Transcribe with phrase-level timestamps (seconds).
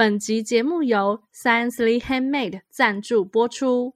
[0.00, 3.94] 本集节目由 Sciencely Handmade 赞助播出。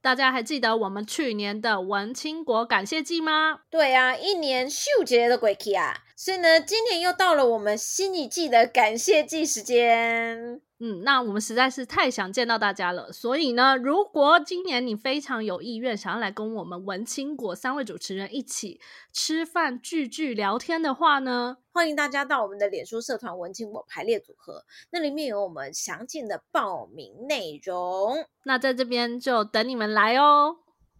[0.00, 3.60] 大家还记得我们去年的文青国感谢祭吗？
[3.70, 5.98] 对啊，一年秀节的鬼气啊！
[6.16, 10.60] 所以呢，今年又到了我们新一季的感谢祭时间。
[10.84, 18.80] 嗯，那我们实在是太想见到大家了，所以呢，如果今年你非常有意愿想要来跟我们文青果三位主持人一起
[19.12, 28.26] 吃饭聚聚聊天的话呢，欢迎大家到我们的脸书社团文青果排列组合，那里面有我们详尽的报名内容。
[28.42, 30.56] 那在这边就等你们来哦。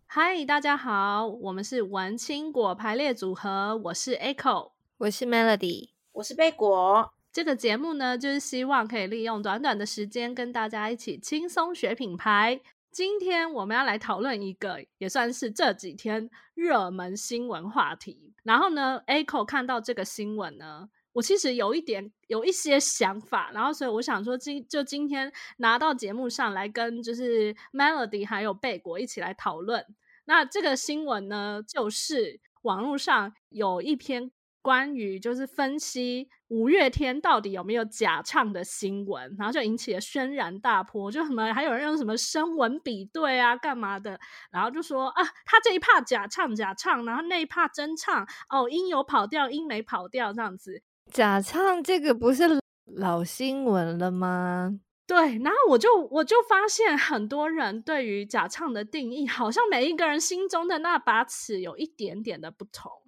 [0.07, 7.13] 嗨，大家好，我们是文青果排列组合，我是 Echo，我是 Melody，我是贝果。
[7.33, 12.61] 这个节目呢，就是希望可以利用短短的时间跟大家一起轻松学品牌。
[12.91, 18.35] 今天我们要来讨论一个也算是这几天热门新闻话题。
[18.43, 23.51] 然后呢，Echo 看到这个新闻呢，我其实有一点有一些想法。
[23.55, 29.83] 然后所以我想说今，就今天拿到节目上来跟就是 Melody 还有贝果一起来讨论。
[30.27, 34.31] 那这个新闻呢，就是网络上有一篇。
[34.63, 44.19] 关于就是分析五月天到底有没有假唱的新闻，然后就引起了轩然大波，就什么还有人用什么声纹比对啊，干嘛的，
[44.53, 50.83] 然后就说啊，他这一 part 假唱假唱，然后那一 part 真唱，哦，音有跑调，音没跑调，这样子。
[51.11, 54.79] 假唱这个不是老新闻了吗？
[55.05, 63.02] 对，然后我就我就发现很多人对于假唱的定义，好像每一个人心中的那把尺有一点点的不同。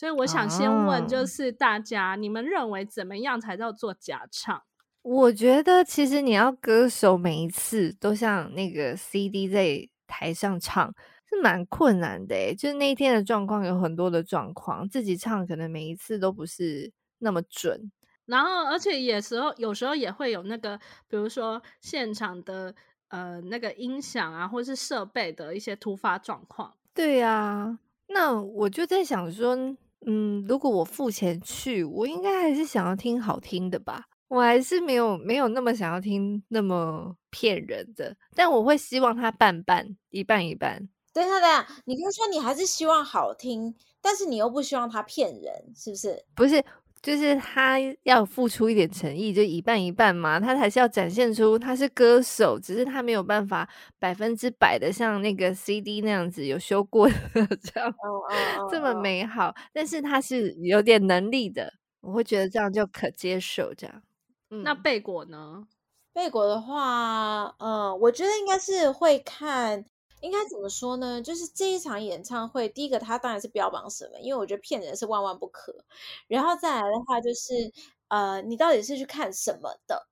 [0.00, 4.62] 所以我想先问，就是大家，你们认为怎么样才叫做假唱？
[5.02, 10.94] 我觉得其实你要歌手每一次都像那个 CD 在台上唱，
[11.28, 12.54] 是蛮困难的诶。
[12.54, 17.92] 就是那一天的状况有很多的状况，自己唱可能每一次都不是那么准。
[18.24, 22.74] 然后，而且有时候有时候也会有那个，比如说现场的
[23.08, 26.72] 呃那个音响啊，或是设备的一些突发状况。
[26.94, 29.76] 对呀，那我就在想说。
[30.06, 34.04] 嗯，如果我付钱去，我应该还是想要听好听的吧。
[34.28, 40.88] 我还是没有没有那么想要听那么骗人的，但我会希望他半半，一半一半。
[41.12, 46.24] 对啊，对啊，你刚说你还是希望好听，但是你又不希望他骗人，是不是？
[46.36, 46.64] 不是。
[47.02, 53.68] 就是他要付出一点诚意，就一半一半嘛，他还是要展现出他是歌手，只是他没有办法
[53.98, 57.14] 百分之百的像那个 CD 那样子有修过的
[57.62, 59.54] 这样，oh, oh, oh, 这么美好。
[59.72, 61.72] 但是他是有点能力的，
[62.02, 63.72] 我会觉得这样就可接受。
[63.72, 64.02] 这样，
[64.50, 65.66] 嗯，那贝果呢？
[66.12, 69.84] 贝果的话，嗯，我觉得应该是会看。
[70.20, 71.20] 应该怎么说呢？
[71.22, 75.74] 就是这一场演唱会，第一个他当然是标榜什么，因为我觉得骗人是万万不可。
[76.28, 77.72] 然后再来的话，就是
[78.08, 80.06] 呃，你到底是去看什么的？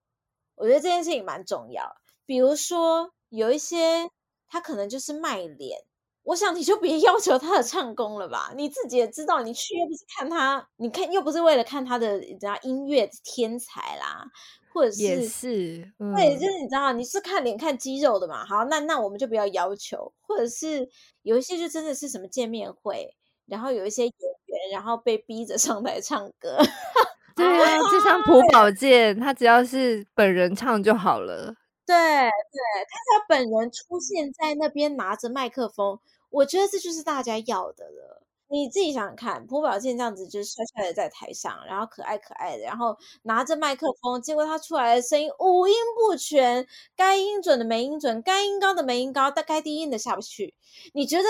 [0.56, 1.96] 我觉得这件事情蛮重要。
[2.26, 4.10] 比如说有一些
[4.48, 5.82] 他可能就是卖脸，
[6.28, 8.52] 我想你就别要求他的唱功了吧。
[8.54, 14.26] 你自己也知道，你去又不是看他，你看又不是为了看他的人家音乐天才啦。
[14.70, 18.44] 或者是也是，嗯、对，就是你知道，你是看脸看肌肉的嘛？
[18.44, 20.12] 好，那那我们就不要要求。
[20.20, 20.86] 或者是
[21.22, 26.58] 有一些就真的是什么见面会，然后有一些演员，然后被逼着上台唱歌。
[27.34, 31.54] 对啊，就像朴 宝剑，他只要是本人唱就好了。
[31.86, 35.98] 对对，他他本人出现在那边拿着麦克风，
[36.30, 38.22] 我觉得这就是大家要的了。
[38.50, 50.54] 你自己想想看，朴宝剑这样子就是帅帅的在台上，然后可爱可爱的，然后拿着麦克风，结果他出来的声音五音不全，该音准的没音准，该音高的没音高，但该低音的下不去。
[50.94, 51.24] 你觉得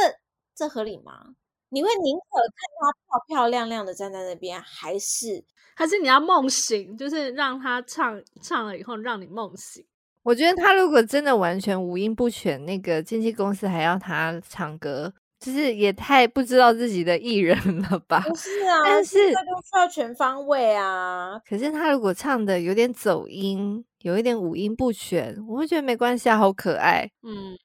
[0.54, 1.34] 这合理吗？
[1.70, 2.50] 你会宁可看
[2.80, 5.44] 他漂漂亮亮的站在那边，还是
[5.74, 9.84] 还是你要梦醒，就是让他唱唱了以后让你梦醒？
[10.28, 15.10] 我觉得他如果真的完全五音不全，那个经纪公司还要他唱歌。
[15.40, 18.20] 就是也太不知道自己的艺人了吧？
[18.28, 21.40] 不是啊，但是他就需要全方位啊。
[21.48, 27.08] 可是他如果唱的有点走音，有一点五音不全，我会觉得没关系啊，好可爱。
[27.22, 27.56] 嗯，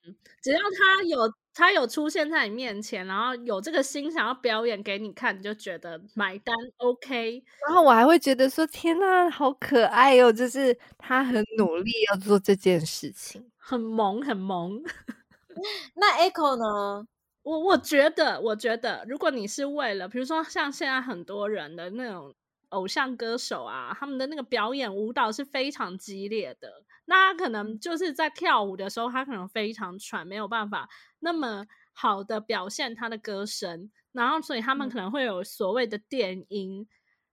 [0.41, 1.17] 只要他有
[1.53, 7.43] 他有出现在你面前，然后有这个心想要表演给你看，你就觉得买单 OK。
[7.67, 10.31] 然后我还会觉得说，天呐，好可爱哦！
[10.33, 14.81] 就是他很努力要做这件事情，很萌很萌。
[15.95, 17.07] 那 Echo 呢？
[17.43, 22.33] 我我觉得，我觉得，如果你是为了，比如说像现在很多人的那种
[22.69, 26.83] 偶像歌手啊，他们的那个表演舞蹈是非常激烈的。
[27.05, 30.87] 那他可能就是在跳舞的时候，他可能非常喘，没有办法
[31.23, 33.89] 那么好的表现他的歌声。
[34.11, 36.81] 然后，所以他们可能会有所谓的电音。
[36.81, 36.87] 嗯、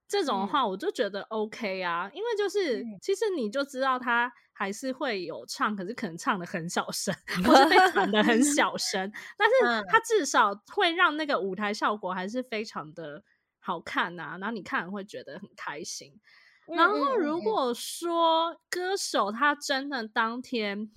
[0.09, 7.15] 这种的话，我就觉得 OK 啊，嗯、因为就是其实你就知道他还是会有唱，可是可能唱的很小声，
[7.45, 9.13] 或是被 传的很小声。
[9.37, 13.23] 但是他至少会让那个舞台效果还是非常的
[13.59, 16.19] 好看呐、啊，然后你看会觉得很开心。
[16.67, 20.89] 然后如果说歌手他真的当天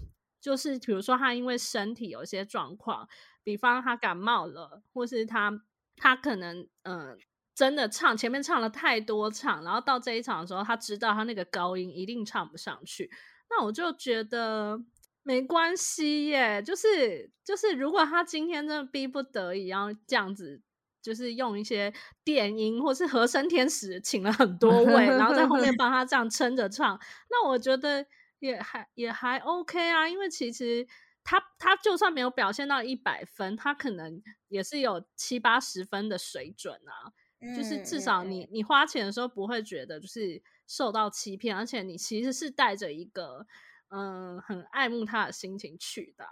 [0.44, 3.08] 就是，比如说他因为身体有些状况，
[3.44, 5.64] 比方他感冒了，或是他
[5.96, 7.18] 他可能嗯、
[7.56, 13.10] 真的唱前面唱了太多场，然后到这一场的时候，他知道他那个高音一定唱不上去，
[13.50, 14.80] 那我就觉得
[15.24, 20.62] 没关系耶，就是就是如果他今天真的逼不得已要这样子。
[21.04, 21.94] 就是用一些
[22.24, 26.98] 电音，或是和声天使请了很多位，然后在后面帮他这样撑着唱。
[27.30, 28.06] 那我觉得
[28.48, 30.86] 也还也还 OK 啊，因为其实
[31.24, 37.14] 他他就算没有表现到一百分，他可能也是有七八十分的水准啊。
[37.40, 43.48] 嗯、就是至少你你花钱的时候不会觉得就是受到欺骗，而且你其实是带着一个
[43.90, 46.32] 嗯很爱慕他的心情去的、啊。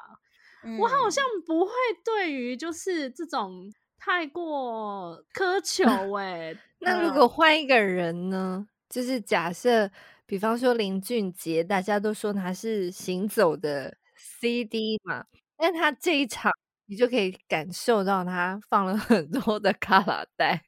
[0.63, 1.71] 嗯、我好像不会
[2.03, 3.71] 对于就是这种。
[4.03, 5.85] 太过苛求
[6.17, 8.67] 哎、 欸，那如果换一个人呢？
[8.89, 9.91] 就是假设，
[10.31, 15.25] 比方说林俊杰，大家都说他是行走的 CD 嘛，
[15.57, 16.49] 但他这一场
[16.85, 20.63] 你就可以感受到他放了很多的 卡拉带，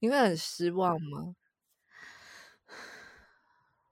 [0.00, 1.34] 你会很失望吗？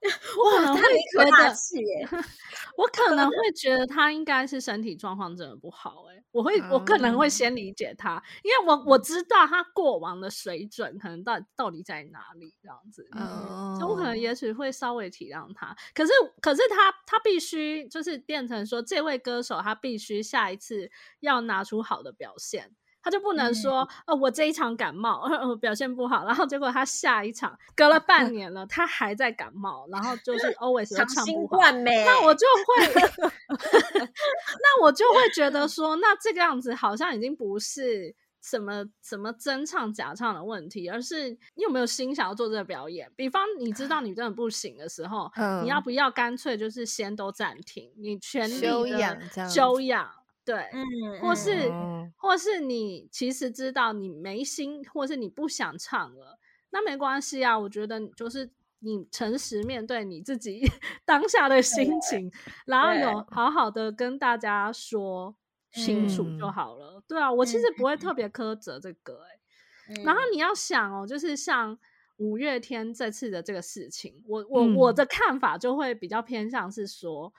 [0.37, 2.23] 我可能会觉得，
[2.77, 6.17] 我可能会觉得他应该是身体状况真的不好、欸。
[6.17, 15.75] 哎，我会，我可能会先理解他，因为我我知道他过往的水准可能到到底在哪里这样子，嗯，所以我可能也许会稍微体谅他。
[15.93, 16.11] 可是，
[16.41, 20.91] 可是他他必须就是变成说，这位歌手他必须下一次
[21.21, 22.75] 要拿出好的表现。
[23.03, 33.27] 他就不能说，嗯、哦，我这一场感冒，呃， 表现不好，然后结果他下一场隔了半年了，他还在感冒，然后就是 always 都唱不好，那我就会，
[34.07, 43.11] 那我就会觉得说，那这个样子好像已经不是什么什么真唱假唱的问题，而是你有没有心想要做这个表演？
[43.17, 50.09] 比方你知道你真的不行的时候，嗯、你要不要干脆就是先都暂停，你全力的休养，休养。
[50.45, 56.37] 对，嗯，或是，嗯、或是你其实知道你没心，或是你不想唱了，
[56.71, 57.57] 那没关系啊。
[57.57, 60.61] 我觉得就是你诚实面对你自己
[61.05, 62.29] 当下的心情，
[62.65, 65.33] 然后有好好的跟大家说
[65.71, 67.01] 清楚就好了。
[67.07, 70.03] 对，对啊，我其实不会特别苛责这个、欸，哎、嗯。
[70.03, 71.79] 然后你要想哦，就是像
[72.17, 77.33] 五月天这次的这个事情，我我、嗯、我的看法就会比较偏向是说。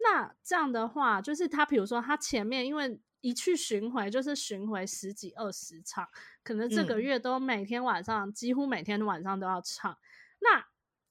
[0.00, 6.08] 那这样的话，就是他，比如说他前面因为一去巡回就是巡回十几二十场，
[6.44, 9.98] 可能这个月都每天晚上，嗯、几乎每天晚上都要唱。
[10.38, 10.64] 那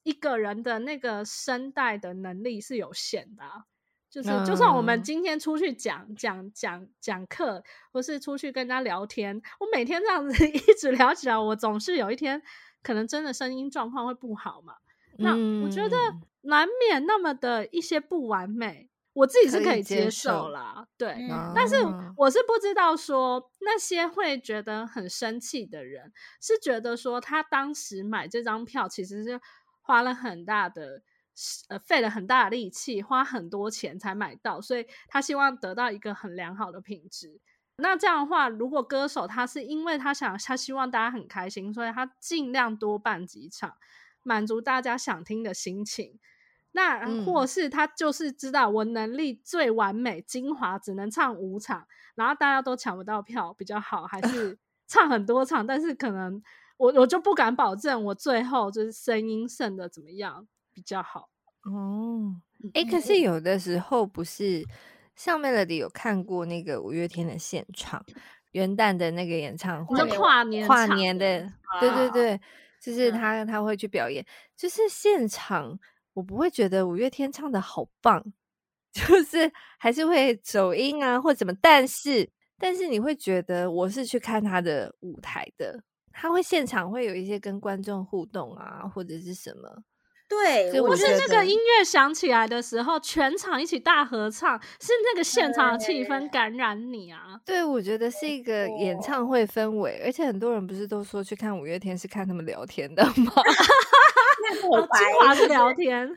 [0.04, 3.64] 一个人的那个声带的能力是有限的，啊，
[4.08, 7.62] 就是就算我们今天出去讲讲讲讲课，
[7.92, 12.42] 或是出去跟人家聊天，我每天这样子 一直聊起来，我总是有一天
[12.82, 14.76] 可能真的声音状况会不好嘛。
[15.18, 15.96] 那我觉得。
[16.42, 20.86] 难免那么的一些不完美，我自己是可以接受啦。
[20.96, 21.76] 对，嗯、但是
[22.16, 29.40] 我是不知道说那些会觉得很生气的人，是觉得说他当时买这张票其实是
[29.82, 31.02] 花了很大的
[31.68, 37.40] 呃费了很大的力气，花很多钱才买到，所以他希望得到一个很良好的品质。
[37.80, 43.74] 那这样的话，如果歌手他是因为他想他希望大家很开心，所以他尽量多办几场。
[44.28, 46.18] 满足大家想听的心情，
[46.72, 55.66] 那或是他就是知道我能力最完美精华只能唱五场，然后大家都抢不到票比较好，还是 唱很多场？
[55.66, 56.42] 但是可能
[56.76, 61.30] 我我就不敢保证我最后就是声音剩的怎么样比较好
[61.64, 62.36] 哦。
[62.74, 64.62] 哎、欸，可是有的时候不是
[65.16, 68.04] 像 Melody 有看过那个五月天的现场
[68.52, 72.40] 元旦的那个演唱会，跨年跨年的，对对对。
[72.80, 74.24] 就是他他会去表演，
[74.56, 75.78] 就是现场
[76.12, 78.24] 我不会觉得五月天唱的好棒，
[78.92, 85.82] 就是还是会走音啊或怎么，但是但是你会觉得我是去看他的舞台的，
[86.12, 89.82] 他会现场会有一些跟观众互动啊或者是什么，
[90.28, 97.40] 对，不是那个音乐响起来的时候，全场一起大合唱，是那个现场的气氛感染你啊。
[97.46, 103.32] 对，我觉得是一个演唱会氛围，而且很多人不是都说去看五月天是看他们聊天的吗？
[104.50, 104.70] 精
[105.18, 106.08] 华是 聊天，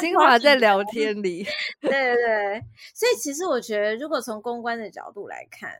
[0.00, 1.44] 精华在聊天里。
[1.80, 2.62] 对对对，
[2.94, 5.70] 所以其实我觉得，如果从公关的角度来看，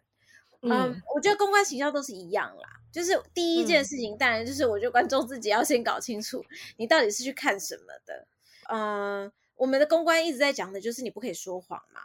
[0.62, 2.68] 嗯，嗯我觉得公关形象都是一样啦。
[2.96, 6.42] 就是第一件事情，当然就是我觉得观众自己要先搞清楚，
[6.78, 8.26] 你到底是去看什么的。
[8.72, 12.00] 嗯，我们的公关一直在讲的就是你不可以说谎嘛。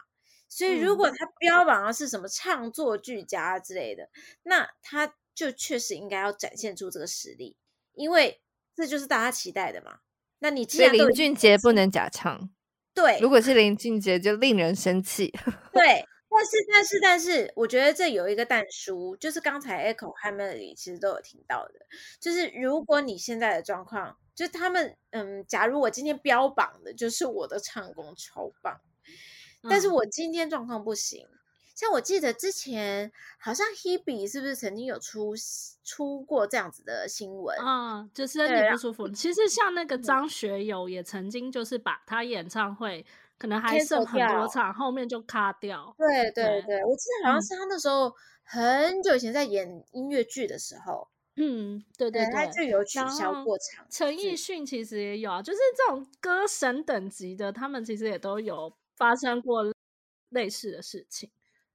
[0.50, 4.10] 所以如果他标榜的是什么唱作俱佳之类的，
[4.43, 7.55] 那他就确实应该要展现出这个实力，
[7.93, 8.41] 因为
[8.75, 10.00] 这就是大家期待的嘛。
[10.39, 12.50] 那你既然林俊杰不能假唱，
[12.93, 15.33] 对，如果是林俊杰就令人生气，
[15.71, 16.05] 对。
[16.34, 21.74] 但是，但是，但是，我觉得这有一个但书，就是刚才 Echo 和 Melody 其实都有听到的，
[22.22, 28.80] 就是如果你现在的状况，就是他们，嗯，假如我今天标榜的就是我的唱功超棒，
[29.70, 31.38] 但是我今天状况不行，嗯、
[31.76, 35.34] 像我记得之前好像 Hebe 是不是曾经有出
[35.84, 39.10] 出过这样子的新闻啊、嗯，就是身体不舒服。
[39.10, 43.06] 其实像那个张学友也曾经就是把他演唱会。
[43.41, 45.95] 可能还剩很多场，后面就卡掉。
[45.98, 51.07] 对对对，对，我记得好像是他那时候很久以前在演音乐剧的时候，
[51.38, 53.83] 嗯，对对对，他就有取消过场。
[53.89, 59.63] 陈奕迅其实也有啊，就是这种歌神等级的，他们其实也都有发生过
[60.29, 61.31] 类似的事情。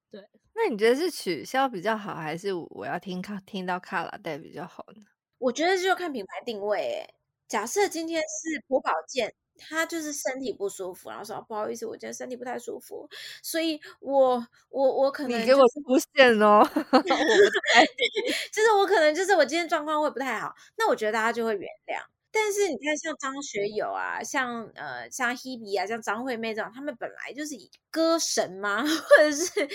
[0.08, 5.02] 对，那你觉得是取消比较好，还是我要听卡听到卡拉带比较好呢？
[5.38, 7.00] 我觉得就看品牌定位。
[7.00, 7.14] 哎，
[7.48, 9.34] 假设今天是朴宝剑。
[9.58, 13.08] 他就是身体不舒服，然后说不好意思，我今天身体不太舒服，
[13.42, 16.62] 所以我我我可能、就是、你给我出现哦，
[18.52, 22.02] 就是我可能就是我今天状况会不太好，那我觉得大家就会原谅。
[22.32, 29.70] 但是你看像张学友啊，像呃像 Hebe 啊，像张惠妹这种，他们本来就是以歌神嘛， 或者是就是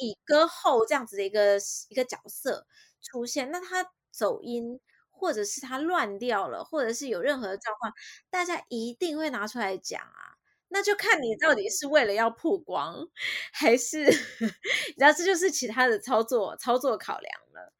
[0.00, 1.56] 以歌后这样子的一个
[1.88, 2.64] 一个角色
[3.02, 4.78] 出现，那他走音。
[5.20, 7.92] 或者是它乱掉了，或者是有任何的状况，
[8.30, 10.40] 大家一定会拿出来讲啊。
[10.68, 13.06] 那就看你到底是为了要曝光，
[13.52, 17.74] 还是，你知道这就是其他的操作操作考量了。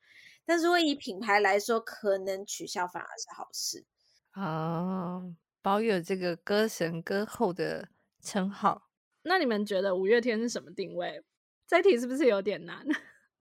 [0.45, 3.87] 但是如果以品牌来说，可能取消反而是好事
[4.33, 5.23] 啊，
[5.63, 7.89] 保有这个歌神歌后的
[8.23, 8.89] 称号。
[9.23, 11.25] 那你们觉得五月天是什么定位？
[11.67, 12.85] 这一题是不是有点难？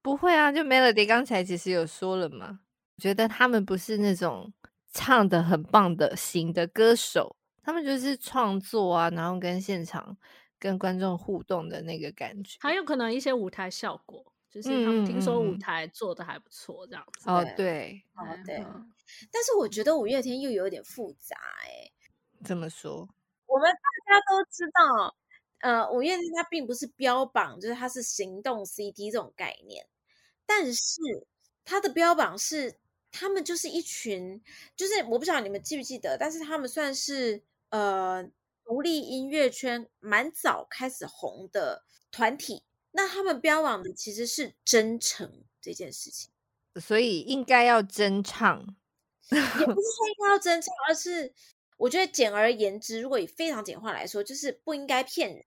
[0.02, 2.60] 不会啊，就 Melody 刚才其实有说了嘛。
[3.00, 4.54] 觉得他们不是那种
[4.92, 10.18] 唱的很棒的型的歌手，他们就是创作啊，然后跟现场
[10.58, 17.30] 跟观众互动的那个感觉，还有可能一些舞台效果，就是他们听说舞台做的还不错，这样子。
[17.30, 18.58] 嗯、哦，对，哦对。
[19.32, 21.92] 但是我觉得五月天又有点复杂哎。
[22.44, 23.08] 怎么说？
[23.46, 25.16] 我们大家都知道，
[25.60, 29.86] 呃，五月天他并不是标榜就是他是行动 CD 这种概念，
[30.46, 31.02] 但是
[31.64, 32.79] 他的标榜是。
[33.12, 34.42] 他们就是一群，
[34.76, 38.24] 就是我不知道你们记不记得，但是他们算是呃
[38.64, 42.64] 独立音乐圈蛮早开始红的团体。
[42.92, 46.32] 那他们标榜的其实是真诚这件事情，
[46.82, 48.76] 所以应该要真唱，
[49.30, 51.32] 也不是说 应该要真唱，而是
[51.78, 55.46] 我觉得简而言之，如果以非常简化来说，就是不应该骗人。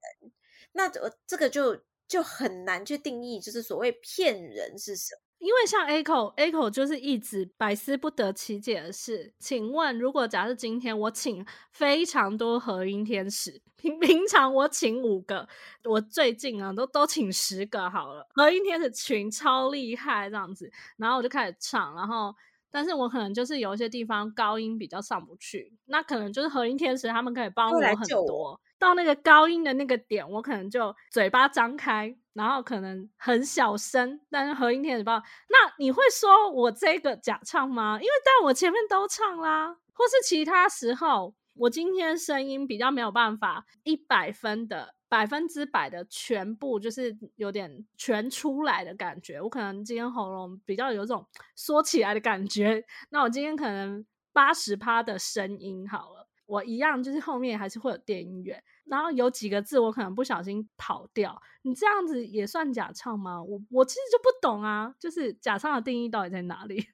[0.71, 0.89] 那
[1.27, 5.23] 这个就就很难去定义，就是所谓骗人是什么。
[5.43, 9.35] 因为像 Echo，Echo 就是一直百思不得其解的事。
[9.41, 15.49] 请问，如果假设今天我请非常多和音天使，平平常我请五个，
[15.83, 22.33] 我最近啊都都请十个好了，和音天使群超厉害这样子，然后我就开始唱，然后
[22.71, 27.97] 但是我可能就是有一些地方高音比较上不去，那可能就是和音天使他们可以帮我很
[28.29, 28.61] 多。
[28.79, 37.99] 到那个高音的那个点，我可能就嘴巴张开，然后可能很小声，但是合音天使报，那你会说我这个假唱吗？
[38.01, 49.39] 因为但我前面都唱啦，或是其他时候，我今天声音比较没有办法一百分的百分之百的全部，就是有点全出来的感觉。
[49.41, 58.65] 我可能今天喉咙比较有种缩起来的感觉，那我今天可能八十趴的声音好了，我一样就是后面还是会有电音乐。
[58.85, 63.43] 然后有几个字我可能不小心跑掉，你这样子也算假唱吗？
[63.43, 66.85] 我我其实就不懂啊，就是假唱的定义到底在哪里？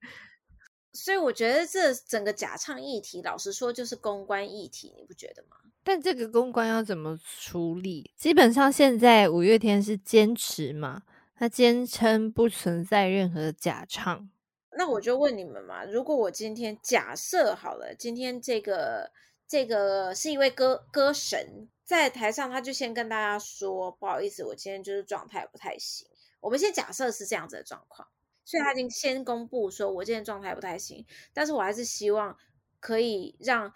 [0.93, 5.57] 所以我觉得这整个假唱议题，老实说就是公关议题，你不觉得吗？
[5.83, 8.13] 但这个公关要怎么处理？
[8.17, 11.03] 基本上现在五月天是坚持嘛，
[11.35, 14.29] 他坚称不存在任何假唱。
[14.77, 19.11] 那我就问你们嘛，如果我今天假设好了，今天这个。
[19.51, 26.07] 这个是一位歌歌神，在台上他就先跟大家说，不好意思，我今天就是状态不太行。
[26.41, 28.07] 我们先假设是这样子的状况，
[28.45, 32.37] 所以他已经先公布说我今天状态不太行，但是我还是希望
[32.79, 33.73] 可以让。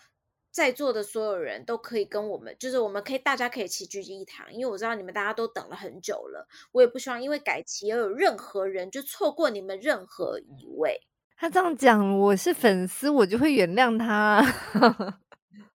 [0.50, 11.00] 在座的所有人都可以跟我们，就是我们可以大家可以齐聚一堂，因为我知道你们大家都等了很久了，我也不希望因为改期而有任何人就错过你们任何一位。
[11.38, 14.42] 他这样讲，我是粉丝，我就会原谅他。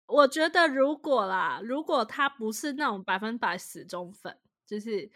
[0.07, 5.09] 我觉得如果啦，如果他不是那种百分百死忠粉，就是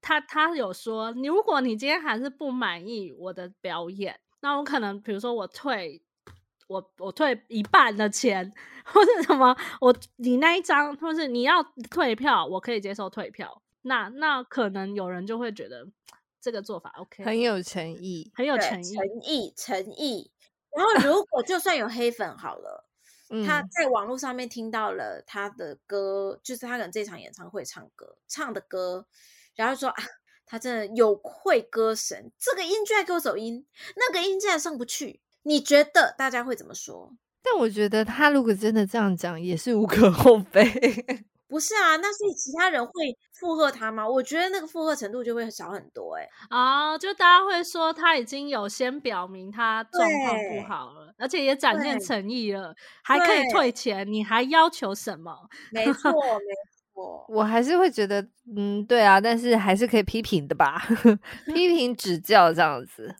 [0.00, 6.02] 他他有说，你如果你今天还是不满意我的表演，那我可能比如说我退。
[6.70, 8.48] 我我退一半的钱，
[8.84, 13.60] 或者什么，我你那一张，或是你要退票，我可以接受退票。
[13.82, 15.88] 那那可能有人就会觉得
[16.40, 20.30] 这个做法 OK，很有诚意，很有诚意，诚意诚意。
[20.76, 22.84] 然后如果就算有黑粉好了，
[23.46, 29.06] 他在网络上面听到了他的歌，就是他可能这场演唱会唱歌唱的歌，
[29.54, 30.02] 然后说啊，
[30.44, 33.64] 他真的有愧歌神，这个音居然给我走音，
[33.96, 35.20] 那个音竟然上不去。
[35.42, 37.14] 你觉得大家会怎么说？
[37.42, 40.64] 但我觉得他如果真的这样讲，也是无可厚非。
[41.50, 42.92] 不是啊，那是其他人会
[43.38, 44.08] 附和他吗？
[44.08, 46.22] 我觉得那个附和程度就会少很多，欸。
[46.22, 55.34] 哎，啊，就大家会说他已经有先表明他状况不好了，而且也展现诚意了，还可以退钱，你还要求什么？
[55.70, 56.54] 没错， 没
[56.94, 57.24] 错。
[57.28, 58.24] 我还是会觉得，
[58.56, 60.82] 嗯，对啊，但是还是可以批评的吧，
[61.54, 63.14] 批 评指教这样子。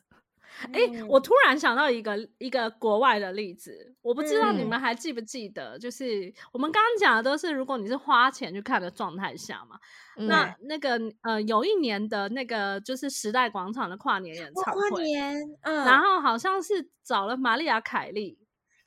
[0.73, 9.77] 哎、欸，我突然想到一个一个国外的例子，我不知道你们还记不记得，嗯、就是我们刚刚讲的都是如果你是花钱去看的状态下嘛，
[10.17, 18.40] 嗯、那那个呃有一年的那个就是时代广场的跨年演唱会，跨年，嗯，然后好像是找了玛丽亚凯莉。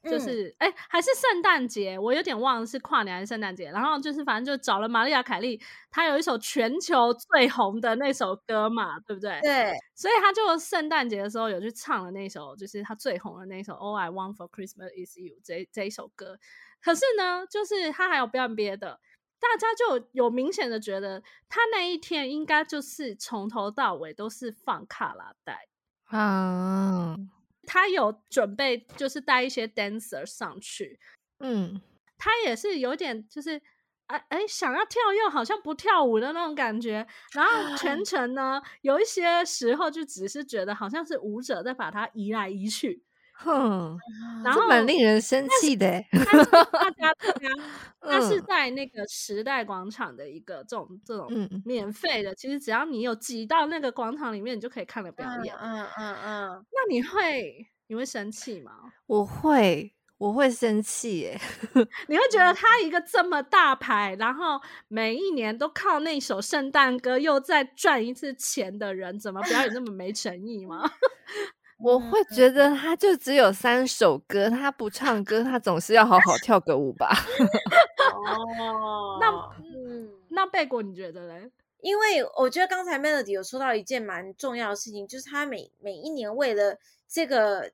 [0.04, 3.70] 就是哎、嗯欸，还是圣诞节，我有点忘了是跨年还是圣诞节。
[3.70, 9.40] 然后就是反正就找了玛丽亚凯莉，她有一首全球最红的那首歌嘛，对不对？
[9.42, 9.73] 对。
[9.94, 16.38] 所以她就圣诞节的时候有去唱了那首，就是她最红的那首《All I Want for Christmas Is You》这这一首歌。
[16.82, 19.00] 可是呢，就是她还有表演别的，
[19.40, 25.68] 大家就有明显的觉得她那一天应该就是从头到尾都是放卡拉带
[26.04, 27.14] 啊。
[27.16, 27.30] 嗯
[27.66, 30.99] 他有准备，就是带一些 dancer 上去，
[31.41, 31.80] 嗯，
[32.19, 33.60] 他也是有点就是，
[34.06, 43.02] 哎、啊、哎，想要跳又好像不跳舞的那种感觉，然后全程呢，有一些时候就只是觉得好像是舞者在把他移来移去，
[43.36, 43.99] 哼，
[44.44, 47.49] 然后蛮令人生气的，大家大家，
[48.00, 51.28] 他是在那个时代广场的一个这种这种
[51.64, 57.66] 免费的，其实只要你有挤到那个广场里面，你就可以看了表演，嗯嗯嗯，嗯，那你会？
[57.86, 58.73] 你会生气吗？
[59.06, 61.38] 我会，我会生气耶。
[62.08, 70.82] 你会觉得他一个这么大牌，然后每一年都靠那首圣诞歌又再赚一次钱的人，怎么表演那么没诚意吗？
[71.78, 77.08] 我会觉得他就只有三首歌，他不唱歌，他总是要好好跳个舞吧。
[78.26, 81.50] 哦，那嗯，那贝果你觉得嘞？
[81.80, 87.71] 因为我觉得刚才 Melody 有说到一件蛮重要的事情，就是他每每一年为了这个，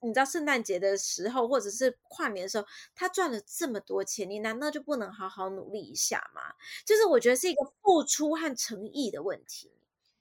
[0.00, 6.42] 你知道圣诞节的时候，或者是跨年的时候，他赚了这么多钱，你难道就不能好好努力一下吗？
[6.84, 9.70] 就是我觉得是一个付出和诚意的问题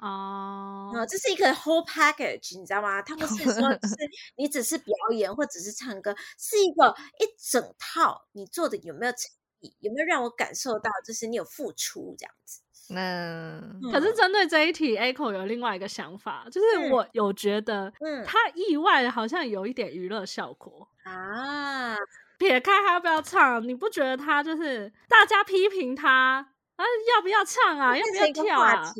[0.01, 1.05] 哦。
[1.09, 3.01] 这是一个 whole package，你知道吗？
[3.01, 3.59] 他不是说是
[4.37, 12.61] 你只是表演或者是唱歌，是一个一整套，你做的有没有诚意，有没有让我感受到，就是你有付出这样子。
[12.93, 21.95] 嗯可是针对这一题，Echo 有另外一个想法，就是我有觉得，嗯，他意外的好像有一点娱乐效果啊。
[22.37, 26.53] 撇开他要不要唱，你不觉得他就是大家批评他？
[26.81, 27.95] 啊，要不要唱啊？
[27.95, 28.93] 要不要跳啊？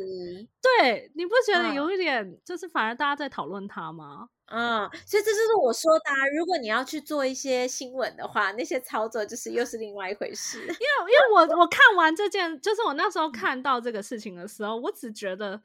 [0.61, 4.29] 对，你不觉得有一点，嗯、就是反而大家在讨论他吗？
[4.45, 10.59] 嗯，所以这就是我说的，啊，如果你要去做一些新闻的话，那些操作就是又是另外一回事。
[10.59, 15.59] 因 为，因为我我看完这件，就是我那时候看到这个事情的时候，我只觉得，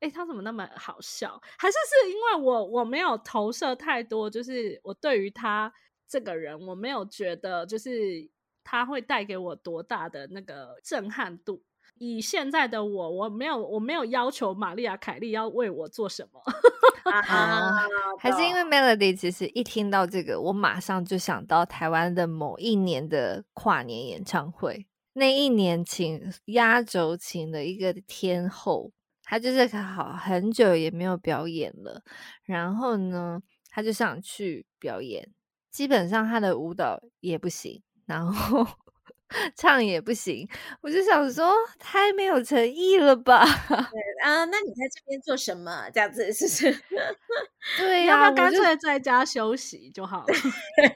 [0.00, 1.40] 哎，他怎么那么好笑？
[1.56, 5.72] 还是是因为我我没有投射太多，就是我对于他
[6.08, 8.30] 这个人，我没有觉得就是。
[8.64, 11.62] 他会带给我多大的那个震撼度？
[11.98, 16.42] 以现在的我，我没有，我没有要求玛丽亚凯莉要为我做什么。
[17.12, 17.86] 啊，
[18.18, 24.86] 还是因为 Melody，其实一听到这个，我马上就想到台湾的某一年的跨年演唱会。
[25.12, 28.90] 那一年请压轴请的一个天后，
[29.22, 32.02] 她就是好很久也没有表演了，
[32.44, 35.30] 然后呢，她就想去表演，
[35.70, 37.82] 基本上她的舞蹈也不行。
[38.06, 38.66] 然后
[39.56, 40.46] 唱也不行，
[40.82, 43.44] 我就想说太没有诚意了吧？
[43.68, 45.88] 对啊，那你在这边做什么？
[45.90, 46.82] 这样子是不是？
[47.78, 50.34] 对呀、啊，要不要干脆在家休息就好了？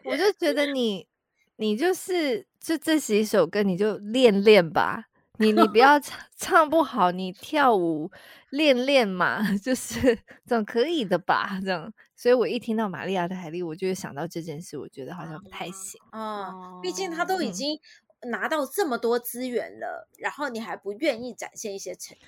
[0.05, 1.07] 我就觉得你，
[1.57, 5.05] 你就是就这几首歌，你就练练吧。
[5.39, 8.11] 你你不要唱 唱不好，你跳舞
[8.51, 11.59] 练练嘛，就是总可以的吧？
[11.63, 16.81] 这样，所以我一听到玛利亚的海莉，我就会想到这件事，我觉得好像不太行啊、嗯。
[16.83, 17.79] 毕竟他都已经
[18.23, 22.21] 拿到这么多资源了，嗯、然后你还不愿意展现一些诚意？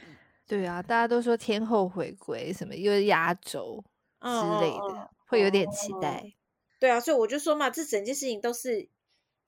[0.47, 3.83] 对啊，大家都说天后回归，什么又是压轴
[4.21, 4.29] 之
[4.61, 6.33] 类的、嗯，会有点期待、嗯。
[6.79, 8.89] 对啊，所以我就说嘛，这整件事情都是。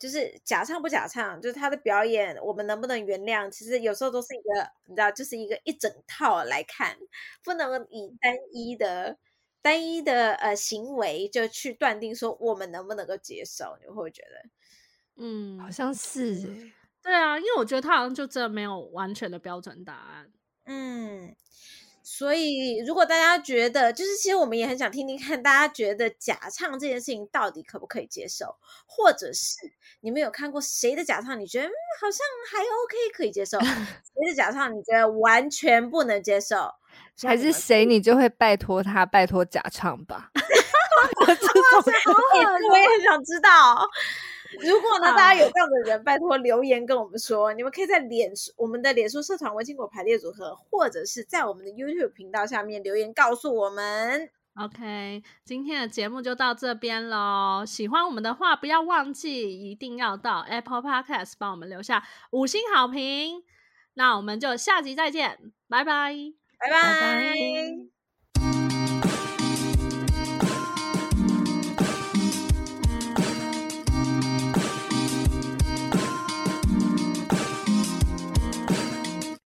[0.00, 3.50] 就是假唱不假唱，就是他的表演，我们能不能原谅？
[3.50, 6.96] 其实有时候都是一个，你知道，就是一个一整套来看，
[7.44, 9.18] 不能以单一的、
[9.62, 13.77] 单一的呃行为就去断定说我们能不能够接受。
[13.81, 14.51] 你会不会觉得？
[15.16, 16.73] 嗯，好像是。
[17.03, 20.33] 对啊，因为我觉得他好像就真的没有完全的标准答案。
[20.66, 21.35] 嗯。
[22.03, 29.55] 所以，如果大家觉得，就是其实我们也很想听听看，大家觉得假唱这件事情到底可不可以接受，或者是
[30.01, 36.73] 你们有看过谁的假唱，你觉得、嗯、好像还 OK 可以接受， 谁的假唱你觉得完全不能接受，
[37.22, 40.31] 还是谁你就会拜托他拜托假唱吧？
[41.20, 42.14] 我这种
[42.70, 43.88] 我也很想知道。
[44.61, 47.53] 如果呢，大家有这样的人，拜托留言跟我们说。
[47.53, 54.29] 你们可以在脸书我们的脸书社团“文青果排列组合”，或者是在我们的 YouTube 频道下面留言告诉我们。
[54.57, 57.64] OK，今天的节目就到这边喽。
[57.64, 63.44] 喜欢我们的话，不要忘记一定要到 Apple Podcast 帮我们留下五星好评。
[63.94, 66.12] 那我们就下集再见，拜拜，
[66.61, 66.79] 拜拜。
[66.81, 68.00] 拜拜。